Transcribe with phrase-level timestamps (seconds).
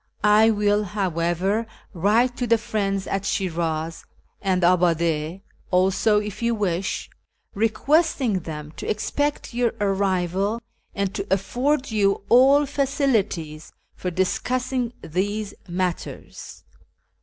[0.23, 4.03] I will, however, write to the' Friends' at Sln'raz,
[4.41, 7.07] and Abiide also if you wish,
[7.53, 10.59] requesting them to expect your arrival,
[10.95, 16.63] and to afford you all facilities for discussing these matters.